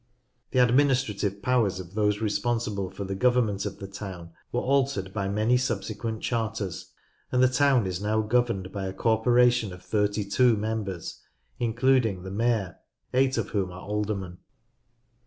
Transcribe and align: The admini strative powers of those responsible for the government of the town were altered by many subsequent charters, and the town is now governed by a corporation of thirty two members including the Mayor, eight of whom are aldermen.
The 0.49 0.57
admini 0.57 0.95
strative 0.97 1.43
powers 1.43 1.79
of 1.79 1.93
those 1.93 2.21
responsible 2.21 2.89
for 2.89 3.03
the 3.03 3.13
government 3.13 3.67
of 3.67 3.77
the 3.77 3.85
town 3.85 4.31
were 4.51 4.59
altered 4.61 5.13
by 5.13 5.27
many 5.27 5.57
subsequent 5.57 6.23
charters, 6.23 6.91
and 7.31 7.43
the 7.43 7.47
town 7.47 7.85
is 7.85 8.01
now 8.01 8.21
governed 8.21 8.71
by 8.71 8.87
a 8.87 8.93
corporation 8.93 9.71
of 9.71 9.83
thirty 9.83 10.25
two 10.25 10.57
members 10.57 11.21
including 11.59 12.23
the 12.23 12.31
Mayor, 12.31 12.77
eight 13.13 13.37
of 13.37 13.49
whom 13.49 13.69
are 13.71 13.81
aldermen. 13.85 14.39